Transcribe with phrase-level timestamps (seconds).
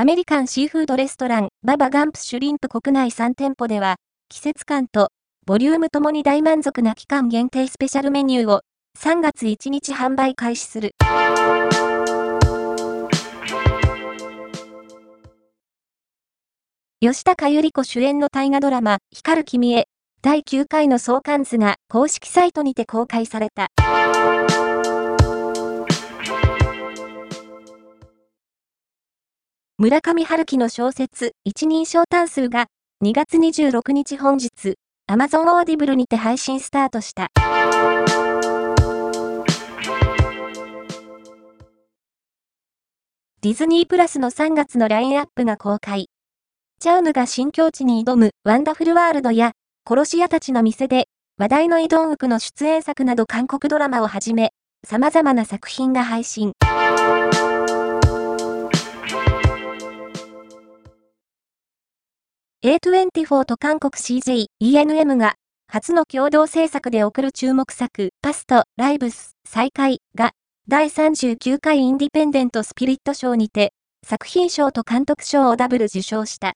[0.00, 3.96] アメリカンシーフードレストラン、ババガンプシュリンプ国内3店舗では、
[4.28, 5.08] 季節感と
[5.44, 8.60] ボリュームともに大満足な期間限定スペシャルメニューを
[8.96, 10.92] 3月1日販売開始する。
[17.00, 19.88] 吉高由里子主演の大河ドラマ、光る君へ、
[20.22, 23.66] 第9回の相関図が公式サイトにて公開された。
[29.80, 32.66] 村上春樹の小説、一人称単数が、
[33.04, 34.74] 2月26日本日、
[35.08, 37.28] Amazon Audible にて配信スタートした。
[43.40, 46.08] ディズニープラスの3月のラインアップが公開。
[46.80, 49.52] チャウムが新境地に挑むワンダフルワールドや、
[49.88, 54.50] 殺し屋たちの店で、話題のイドンウクの出演作など韓国ドラマをはじめ、
[54.84, 56.54] 様々な作品が配信。
[62.68, 65.36] A24 と韓国 CJ、ENM が、
[65.68, 70.32] 初の共同制作で送る注目作、パスト、ライブス、再開が、
[70.68, 73.72] 第39回インディペンデントスピリット賞にて、
[74.06, 76.52] 作品賞と監督賞をダブル受賞した。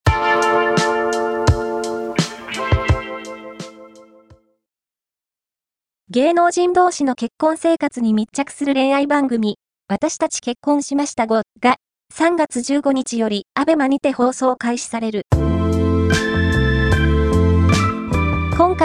[6.10, 9.56] 芸能人同士の結婚生活に密着する恋愛番組、
[9.88, 11.76] 私たち結婚しました5が、
[12.14, 15.22] 3月15日より、アベマにて放送開始される。